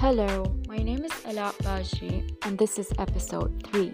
[0.00, 3.92] Hello, my name is Ala Bajri, and this is episode 3.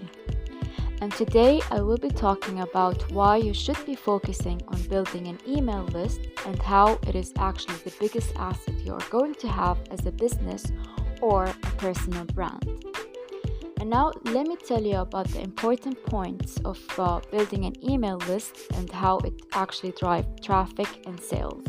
[1.01, 5.39] And today I will be talking about why you should be focusing on building an
[5.49, 9.79] email list and how it is actually the biggest asset you are going to have
[9.91, 10.71] as a business
[11.23, 12.85] or a personal brand.
[13.81, 18.19] And now let me tell you about the important points of uh, building an email
[18.29, 21.65] list and how it actually drives traffic and sales.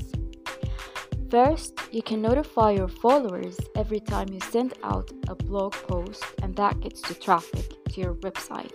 [1.29, 6.55] First, you can notify your followers every time you send out a blog post and
[6.55, 8.71] that gets the traffic to your website.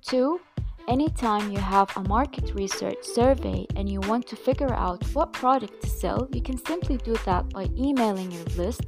[0.00, 0.40] Two,
[0.86, 5.82] anytime you have a market research survey and you want to figure out what product
[5.82, 8.82] to sell, you can simply do that by emailing your list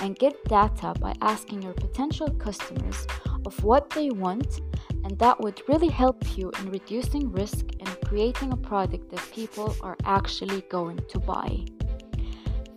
[0.00, 3.06] and get data by asking your potential customers
[3.46, 4.60] of what they want,
[5.04, 9.76] and that would really help you in reducing risk and creating a product that people
[9.82, 11.64] are actually going to buy.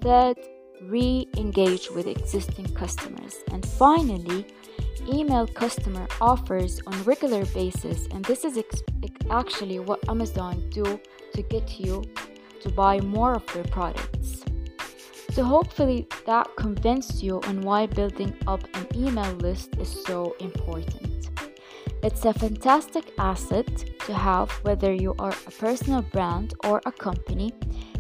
[0.01, 0.37] Third,
[0.83, 3.35] re engage with existing customers.
[3.51, 4.45] And finally,
[5.11, 8.83] email customer offers on regular basis and this is ex-
[9.29, 10.99] actually what amazon do
[11.33, 12.03] to get you
[12.59, 14.43] to buy more of their products
[15.37, 21.29] so, hopefully, that convinced you on why building up an email list is so important.
[22.01, 23.67] It's a fantastic asset
[24.07, 27.53] to have whether you are a personal brand or a company.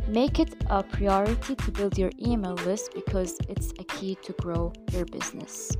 [0.07, 4.71] Make it a priority to build your email list because it's a key to grow
[4.93, 5.75] your business.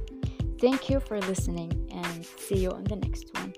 [0.60, 3.54] Thank you for listening and see you on the next one.